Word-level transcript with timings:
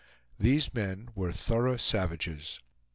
These 0.39 0.73
men 0.73 1.09
were 1.13 1.31
thorough 1.31 1.77
savages. 1.77 2.59